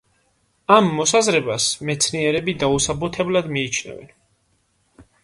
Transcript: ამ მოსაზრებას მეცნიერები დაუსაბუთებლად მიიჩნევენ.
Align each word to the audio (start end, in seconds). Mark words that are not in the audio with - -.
ამ 0.75 0.87
მოსაზრებას 0.99 1.67
მეცნიერები 1.89 2.55
დაუსაბუთებლად 2.63 3.53
მიიჩნევენ. 3.59 4.11